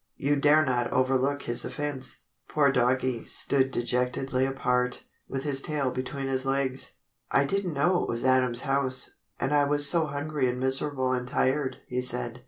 [0.17, 6.25] You dare not overlook his offense." Poor Doggie stood dejectedly apart, with his tail between
[6.25, 6.95] his legs.
[7.29, 11.27] "I didn't know it was Adam's house, and I was so hungry and miserable and
[11.27, 12.39] tired," he said.